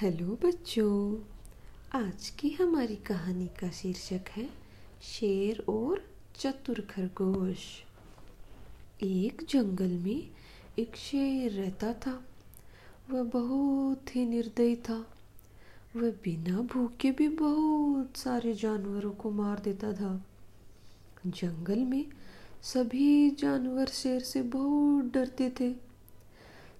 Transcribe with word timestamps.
Hello 0.00 0.38
बच्चों, 0.44 1.18
आज 1.92 2.30
की 2.30 2.50
हमारी 2.50 2.96
कहानी 2.96 3.46
का 3.46 3.70
शीर्षक 3.70 4.20
है 4.30 4.50
शेर 5.02 5.64
और 5.68 6.10
चतुर 6.36 6.80
खरगोश। 6.80 7.58
एक 9.02 9.42
जंगल 9.48 9.88
में 9.88 10.30
एक 10.78 10.96
शेर 10.96 11.52
रहता 11.52 11.92
था। 11.92 12.24
वह 13.10 13.22
बहुत 13.22 14.16
ही 14.16 14.24
निर्दयी 14.24 14.76
था। 14.76 15.16
वह 15.96 16.10
बिना 16.10 16.60
भूखे 16.60 17.10
भी 17.10 17.28
बहुत 17.28 18.16
सारे 18.16 18.54
जानवरों 18.54 19.12
को 19.12 19.30
मार 19.30 19.58
देता 19.58 19.92
था। 19.92 20.26
जंगल 21.26 21.78
में 21.78 22.06
सभी 22.62 23.30
जानवर 23.30 23.86
शेर 23.86 24.20
से 24.20 24.42
बहुत 24.42 25.04
डरते 25.04 25.52
थे। 25.60 25.74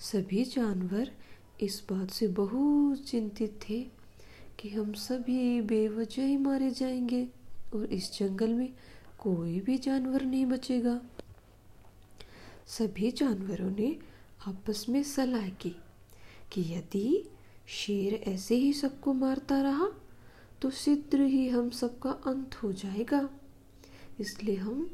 सभी 0.00 0.44
जानवर 0.44 1.12
इस 1.60 1.82
बात 1.92 2.10
से 2.10 2.26
बहुत 2.28 3.06
चिंतित 3.08 3.60
थे 3.68 3.86
कि 4.58 4.68
हम 4.68 4.92
सभी 4.92 5.60
बेवजह 5.60 6.22
ही 6.22 6.36
मारे 6.36 6.70
जाएँगे 6.70 7.28
और 7.74 7.84
इस 7.84 8.18
जंगल 8.18 8.52
में 8.52 8.68
कोई 9.18 9.60
भी 9.60 9.78
जानवर 9.78 10.24
नहीं 10.24 10.46
बचेगा। 10.46 11.00
सभी 12.66 13.10
जानवरों 13.10 13.70
ने 13.70 13.96
आपस 14.46 14.86
में 14.88 15.02
सलाह 15.02 15.48
की 15.48 15.76
कि 16.52 16.60
यदि 16.60 17.28
शेर 17.66 18.14
ऐसे 18.14 18.54
ही 18.54 18.72
सबको 18.72 19.12
मारता 19.12 19.60
रहा 19.62 19.88
तो 20.62 20.70
शीघ्र 20.70 21.20
ही 21.20 21.48
हम 21.48 21.70
सबका 21.70 22.10
अंत 22.10 22.54
हो 22.54 22.72
जाएगा। 22.72 23.30
इसलिए 24.20 24.56
हम 24.56 24.90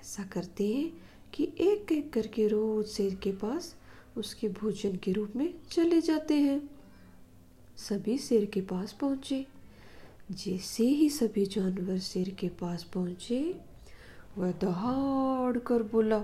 ऐसा 0.00 0.24
करते 0.24 0.74
हैं 0.74 0.92
कि 1.34 1.44
एक 1.44 1.92
एक 1.92 2.12
करके 2.12 2.48
रोज 2.48 2.86
शेर 2.86 3.14
के 3.14 3.32
पास 3.32 3.74
उसके 4.18 4.48
भोजन 4.48 4.96
के 4.96 5.12
रूप 5.12 5.36
में 5.36 5.54
चले 5.70 6.00
जाते 6.00 6.34
हैं। 6.34 6.60
सभी 7.76 8.18
शेर 8.18 8.44
के 8.44 8.60
पास 8.60 8.92
पहुँचे। 8.92 9.46
जैसे 10.30 10.84
ही 10.84 11.08
सभी 11.10 11.46
जानवर 11.46 11.98
शेर 11.98 12.30
के 12.30 12.48
पास 12.48 12.82
पहुँचे, 12.84 13.60
वह 14.38 14.52
दहाड़ 14.52 15.58
कर 15.58 15.82
बोला, 15.82 16.22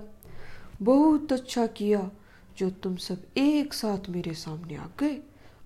बहुत 0.82 1.32
अच्छा 1.32 1.66
किया, 1.66 2.10
जो 2.58 2.70
तुम 2.70 2.96
सब 2.96 3.22
एक 3.36 3.74
साथ 3.74 4.10
मेरे 4.10 4.34
सामने 4.34 4.76
आ 4.76 4.86
गए, 5.00 5.18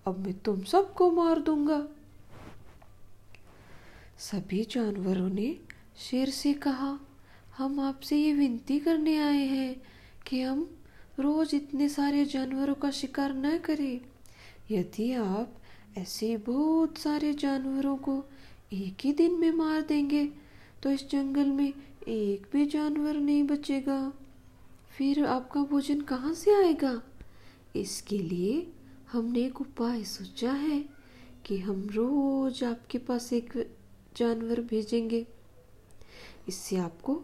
अब 0.06 0.18
मैं 0.18 0.34
तुम 0.38 0.62
सबको 0.62 1.10
मार 1.10 1.40
दूँगा। 1.40 1.88
सभी 4.18 4.64
जानवरों 4.64 5.28
ने 5.28 5.56
शेर 5.96 6.30
से 6.30 6.52
कहा, 6.52 6.98
हम 7.56 7.80
आपसे 7.80 8.16
ये 8.16 8.32
विनती 8.32 8.78
करने 8.78 9.16
आए 9.18 9.44
हैं 9.46 9.82
कि 10.26 10.42
हम 10.42 10.77
रोज 11.18 11.54
इतने 11.54 11.88
सारे 11.88 12.24
जानवरों 12.24 12.74
का 12.74 12.90
शिकार 12.90 13.34
न 13.34 13.56
करें। 13.58 14.00
यदि 14.70 15.12
आप 15.12 15.54
ऐसे 15.98 16.36
बहुत 16.36 16.98
सारे 16.98 17.32
जानवरों 17.34 17.96
को 17.96 18.22
एक 18.72 19.04
ही 19.04 19.12
दिन 19.12 19.38
में 19.40 19.50
मार 19.50 19.80
देंगे 19.80 20.24
तो 20.82 20.90
इस 20.90 21.08
जंगल 21.10 21.46
में 21.46 21.72
एक 22.08 22.46
भी 22.52 22.66
जानवर 22.66 23.16
नहीं 23.16 23.42
बचेगा। 23.42 24.00
फिर 24.98 25.24
आपका 25.24 25.62
भोजन 25.62 26.00
कहाँ 26.00 26.32
से 26.34 26.54
आएगा? 26.54 27.00
इसके 27.76 28.18
लिए 28.18 28.66
हमने 29.12 29.40
एक 29.40 29.60
उपाय 29.60 30.02
सोचा 30.04 30.52
है 30.52 30.84
कि 31.46 31.58
हम 31.58 31.86
रोज 31.92 32.62
आपके 32.64 32.98
पास 32.98 33.32
एक 33.32 33.52
जानवर 34.16 34.60
भेजेंगे। 34.60 35.26
इससे 36.48 36.76
आपको 36.76 37.20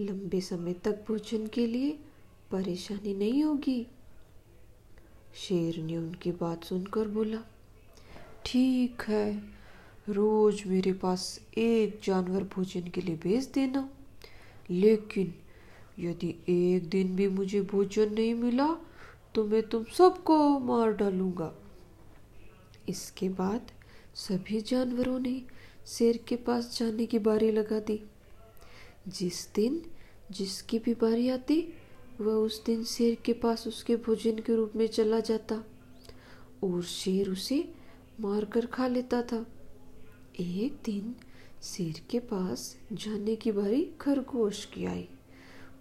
लंबे 0.00 0.40
समय 0.40 0.72
तक 0.74 1.04
भोजन 1.08 1.46
के 1.46 1.66
लिए 1.66 1.98
परेशानी 2.50 3.14
नहीं 3.14 3.42
होगी। 3.44 3.86
शेर 5.36 5.78
ने 5.78 5.96
उनकी 5.96 6.32
बात 6.32 6.64
सुनकर 6.64 7.08
बोला, 7.08 7.38
ठीक 8.44 9.02
है, 9.08 9.36
रोज 10.08 10.62
मेरे 10.66 10.92
पास 10.92 11.40
एक 11.58 12.00
जानवर 12.04 12.44
भोजन 12.54 12.88
के 12.90 13.00
लिए 13.00 13.16
भेज 13.16 13.46
देना। 13.54 13.88
लेकिन 14.70 15.34
यदि 15.98 16.28
एक 16.48 16.88
दिन 16.88 17.14
भी 17.16 17.28
मुझे 17.28 17.60
भोजन 17.62 18.12
नहीं 18.14 18.34
मिला 18.34 18.68
तो 19.34 19.44
मैं 19.44 19.62
तुम 19.62 19.84
सबको 19.96 20.58
मार 20.58 20.92
डालूँगा। 20.92 21.52
इसके 22.88 23.28
बाद 23.30 23.70
सभी 24.16 24.60
जानवरों 24.60 25.18
ने 25.20 25.40
शेर 25.86 26.16
के 26.28 26.36
पास 26.38 26.78
जाने 26.78 27.06
की 27.06 27.18
बारी 27.20 27.50
लगा 27.52 27.80
दी। 27.80 28.00
जिस 29.08 29.46
दिन 29.54 29.80
जिसकी 30.30 30.78
भी 30.78 30.94
बारी 30.94 31.28
आती 31.28 31.60
वह 32.20 32.32
उस 32.34 32.64
दिन 32.64 32.84
शेर 32.84 33.16
के 33.24 33.32
पास 33.32 33.66
उसके 33.66 33.96
भोजन 33.96 34.38
के 34.38 34.54
रूप 34.54 34.72
में 34.76 34.86
चला 34.86 35.20
जाता 35.20 35.62
और 36.64 36.82
शेर 36.82 37.30
उसे 37.30 37.64
मारकर 38.20 38.66
खा 38.66 38.86
लेता 38.86 39.22
था। 39.22 39.44
एक 40.40 40.78
दिन 40.84 41.14
शेर 41.62 42.00
के 42.10 42.18
पास 42.18 42.74
जाने 42.92 43.36
की 43.36 43.52
बारी 43.52 43.82
खरगोश 44.00 44.64
की 44.64 44.84
आई। 44.84 45.08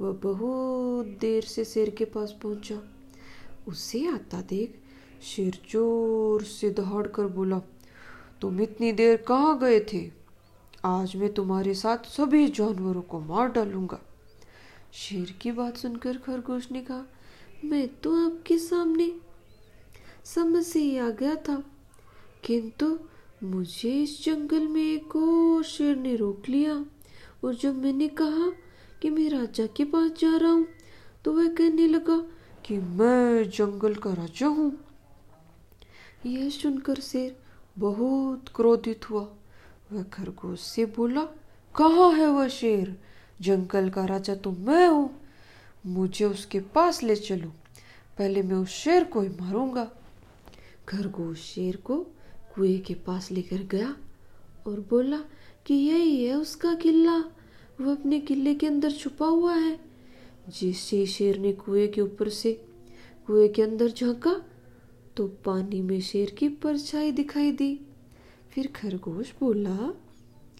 वह 0.02 0.12
बहुत 0.24 1.06
देर 1.22 1.44
से 1.44 1.66
शेर 1.66 1.90
के 1.90 2.06
पास 2.06 2.36
पहुँचा। 2.44 2.80
उसे 3.68 4.06
आता 4.08 4.42
देख 4.42 4.80
शेर 5.26 5.60
ज़ोर 5.72 6.44
से 6.44 6.70
दहाड़ 6.70 7.08
कर 7.08 7.28
बोला, 7.28 7.62
तुम 8.42 8.62
इतनी 8.62 8.92
देर 8.92 9.18
कहाँ 9.18 9.58
गए 9.60 9.80
थे? 9.94 10.10
आज 10.86 11.16
मैं 11.16 11.34
तुम्हारे 11.34 11.74
साथ 11.74 12.06
सभी 12.08 12.48
जानवरों 12.48 13.02
को 13.02 13.20
मार 13.20 13.52
डालूँगा। 13.52 14.00
शेर 14.98 15.32
की 15.42 15.52
बात 15.52 15.78
सुनकर 15.78 16.18
खरगोश 16.18 16.68
ने 16.72 16.82
कहा, 16.82 17.04
मैं 17.66 17.88
तो 17.96 18.14
आपके 18.26 18.58
सामने 18.58 19.12
समझ 20.26 20.64
से 20.66 20.80
ही 20.80 20.98
आ 20.98 21.10
गया 21.10 21.36
था, 21.40 21.62
किंतु 22.44 22.88
मुझे 23.44 23.92
इस 23.94 24.24
जंगल 24.26 24.68
में 24.68 24.82
एक 24.82 25.16
और 25.16 25.64
शेर 25.64 25.96
ने 25.96 26.16
रोक 26.16 26.50
लिया, 26.50 26.74
और 27.44 27.56
जब 27.56 27.78
मैंने 27.78 28.08
कहा 28.18 28.52
कि 29.02 29.10
मैं 29.10 29.30
राजा 29.30 29.66
के 29.68 29.84
पास 29.86 30.12
जा 30.20 30.36
रहा 30.38 30.52
हूँ 30.52 30.68
तो 31.26 31.34
वह 31.34 31.48
कहने 31.50 31.88
लगा 31.88 32.18
कि 32.66 32.78
मैं 32.78 33.50
जंगल 33.50 33.96
का 33.96 34.14
राजा 34.14 34.48
हूँ। 34.48 34.72
यह 36.26 36.50
सुनकर 36.52 37.00
शेर 37.02 37.36
बहुत 37.78 38.50
क्रोधित 38.56 39.10
हुआ। 39.10 39.28
वह 39.92 40.04
खरगोश 40.04 40.60
से 40.62 40.86
बोला, 40.88 41.22
कहाँ 41.76 42.12
है 42.14 42.28
वह 42.28 42.48
शेर? 42.50 42.98
जंगल 43.42 43.90
का 43.90 44.06
राजा 44.06 44.36
तो 44.36 44.52
मैं 44.52 44.88
हूँ। 44.88 45.10
मुझे 45.86 46.26
उसके 46.26 46.60
पास 46.60 47.04
ले 47.04 47.16
चलो। 47.16 47.50
पहले 48.18 48.42
मैं 48.42 48.56
उस 48.56 48.70
शेर 48.70 49.04
को 49.04 49.22
ही 49.22 49.30
मारूँगा। 49.30 49.92
खरगोश 50.90 51.40
शेर 51.40 51.76
को 51.76 51.98
कुएँ 52.56 52.80
के 52.80 52.94
पास 52.94 53.32
लेकर 53.32 53.64
गया 53.64 53.96
और 54.68 54.80
बोला 54.90 55.20
कि 55.66 55.74
यही 55.74 56.26
है 56.26 56.34
उसका 56.34 56.74
किला। 56.74 57.18
वह 57.82 57.92
अपने 57.92 58.20
किले 58.20 58.54
के 58.56 58.68
अंदर 58.68 58.92
छुपा 58.92 59.26
हुआ 59.26 59.54
है। 59.54 59.80
जैसे 60.50 61.06
शेर 61.06 61.38
ने 61.40 61.52
कुएँ 61.54 61.88
के 61.88 62.02
ऊपर 62.02 62.30
से 62.30 62.54
कुएँ 63.28 63.48
के 63.48 63.62
अंदर 63.62 63.88
झांका 63.88 64.42
तो 65.18 65.28
पानी 65.28 65.82
में 65.82 66.00
शेर 66.02 66.30
की 66.30 66.50
परछाई 66.50 67.12
दिखाई 67.12 67.52
दी। 67.52 67.80
फिर 68.52 68.68
खरगोश 68.68 69.34
बोला, 69.40 69.94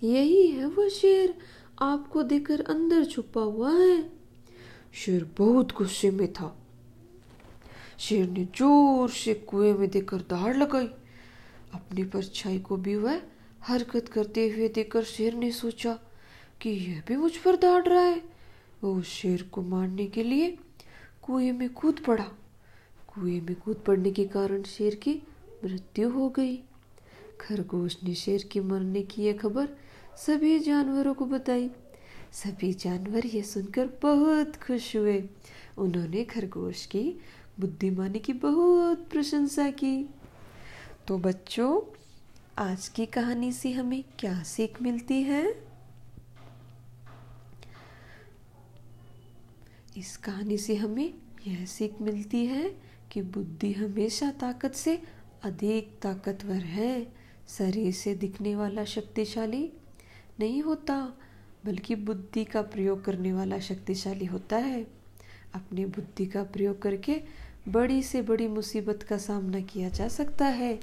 यही 0.04 0.48
है 0.48 0.66
वह 0.66 0.90
शेर। 0.90 1.34
आपको 1.82 2.24
देखकर 2.24 2.62
अंदर 2.62 3.06
छुपा 3.06 3.42
हुआ 3.42 3.72
है। 3.72 4.12
शेर 4.94 5.32
बहुत 5.38 5.76
गुस्से 5.76 6.12
में 6.12 6.34
था। 6.34 6.58
शेर 8.00 8.30
ने 8.30 8.46
ज़ोर 8.46 9.10
से 9.10 9.34
कुएँ 9.34 9.74
में 9.74 9.90
देखकर 9.90 10.18
दहाड़ 10.18 10.58
लगाई। 10.58 10.88
अपनी 11.74 12.04
परछाई 12.04 12.60
को 12.60 12.78
भी 12.78 12.96
वह 12.96 13.22
हरकत 13.64 14.08
करते 14.08 14.50
हुए 14.50 14.68
देखकर 14.68 15.04
शेर 15.04 15.34
ने 15.34 15.52
सोचा 15.52 16.00
कि 16.62 16.70
यह 16.70 17.04
भी 17.08 17.16
मुझ 17.16 17.38
पर 17.38 17.56
दहाड़ 17.56 17.88
रहा 17.88 18.02
है। 18.02 18.24
वो 18.84 19.02
शेर 19.02 19.44
को 19.44 19.62
मारने 19.62 20.06
के 20.06 20.24
लिए 20.24 20.58
कुएँ 21.22 21.52
में 21.52 21.70
कूद 21.70 22.00
पड़ा। 22.00 22.32
कुएँ 23.08 23.42
में 23.42 23.56
कूद 23.56 23.84
पड़ने 23.88 24.12
के 24.12 24.26
कारण 24.26 24.64
शेर 24.64 24.96
की 24.96 25.22
मृत्यु 25.66 26.10
हो 26.10 26.30
गई। 26.30 26.58
खरगोश 27.42 27.98
ने 28.04 28.14
शेर 28.16 28.44
की 28.44 28.60
मरने 28.60 29.02
की 29.02 29.24
यह 29.24 29.34
खबर 29.34 29.70
सभी 30.18 30.60
जानवरों 30.60 31.14
को 31.14 31.26
बताई। 31.26 31.70
सभी 32.32 32.74
जानवर 32.74 33.26
ये 33.26 33.42
सुनकर 33.42 33.90
बहुत 34.02 34.56
खुश 34.56 34.96
हुए। 34.96 35.30
उन्होंने 35.78 36.24
खरगोश 36.24 36.86
की 36.86 37.16
बुद्धिमानी 37.60 38.20
की 38.20 38.34
बहुत 38.34 39.08
प्रशंसा 39.10 39.70
की। 39.72 40.10
तो 41.08 41.18
बच्चों, 41.18 41.82
आज 42.58 42.88
की 42.88 43.06
कहानी 43.06 43.52
से 43.52 43.72
हमें 43.72 44.04
क्या 44.20 44.44
सीख 44.44 44.82
मिलती 44.82 45.22
है? 45.22 45.68
इस 49.98 50.18
कहानी 50.18 50.58
से 50.58 50.76
हमें 50.76 51.14
यह 51.48 51.66
सीख 51.66 52.02
मिलती 52.02 52.46
है 52.46 52.82
कि 53.12 53.22
बुद्धि 53.22 53.74
हमेशा 53.74 54.32
ताकत 54.32 54.72
से 54.72 55.02
अधिक 55.44 56.00
ताकतवर 56.02 56.56
है। 56.56 57.14
शरीर 57.48 57.94
से 57.94 58.16
दिखने 58.16 58.56
वाला 58.56 58.86
शक्तिशाली 58.86 59.74
नहीं 60.40 60.62
होता, 60.62 60.96
बल्कि 61.66 61.96
बुद्धि 61.96 62.44
का 62.46 62.62
प्रयोग 62.64 63.04
करने 63.06 63.34
वाला 63.34 63.60
शक्तिशाली 63.60 64.26
होता 64.26 64.58
है। 64.58 64.86
अपनी 65.56 65.86
बुद्धि 65.88 66.26
का 66.26 66.44
प्रयोग 66.46 66.82
करके 66.82 67.22
बड़ी 67.68 68.02
से 68.04 68.22
बड़ी 68.22 68.48
मुसीबत 68.48 69.04
का 69.04 69.18
सामना 69.18 69.60
किया 69.64 69.90
जा 69.90 70.08
सकता 70.08 70.46
है। 70.46 70.80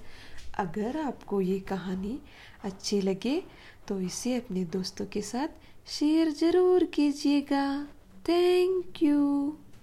अगर 0.59 1.01
आपको 1.01 1.41
ये 1.41 1.59
कहानी 1.61 2.19
अच्छी 2.65 3.01
लगे 3.01 3.43
तो 3.89 4.01
इसे 4.01 4.35
अपने 4.37 4.65
दोस्तों 4.73 5.06
के 5.06 5.23
साथ 5.23 5.89
शेयर 5.89 6.31
ज़रूर 6.33 6.85
कीजिएगा। 6.85 7.67
Thank 8.29 9.03
you 9.03 9.56